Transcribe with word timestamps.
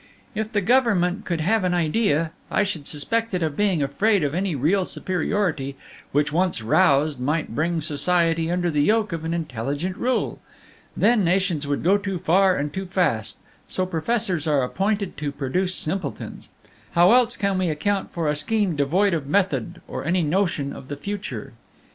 "If 0.33 0.51
the 0.51 0.61
Government 0.61 1.25
could 1.25 1.41
have 1.41 1.63
an 1.63 1.75
idea, 1.75 2.31
I 2.49 2.63
should 2.63 2.87
suspect 2.87 3.35
it 3.35 3.43
of 3.43 3.55
being 3.55 3.83
afraid 3.83 4.23
of 4.23 4.33
any 4.33 4.55
real 4.55 4.83
superiority, 4.83 5.75
which, 6.11 6.33
once 6.33 6.59
roused, 6.63 7.19
might 7.19 7.53
bring 7.53 7.81
Society 7.81 8.49
under 8.49 8.71
the 8.71 8.81
yoke 8.81 9.13
of 9.13 9.23
an 9.25 9.31
intelligent 9.31 9.95
rule. 9.95 10.39
Then 10.97 11.23
nations 11.23 11.67
would 11.67 11.83
go 11.83 11.99
too 11.99 12.17
far 12.17 12.57
and 12.57 12.73
too 12.73 12.87
fast; 12.87 13.37
so 13.67 13.85
professors 13.85 14.47
are 14.47 14.63
appointed 14.63 15.17
to 15.17 15.31
produce 15.31 15.75
simpletons. 15.75 16.49
How 16.93 17.11
else 17.11 17.37
can 17.37 17.59
we 17.59 17.69
account 17.69 18.09
for 18.11 18.27
a 18.27 18.35
scheme 18.35 18.75
devoid 18.75 19.13
of 19.13 19.27
method 19.27 19.83
or 19.87 20.03
any 20.03 20.23
notion 20.23 20.73
of 20.73 20.87
the 20.87 20.97
future? 20.97 21.53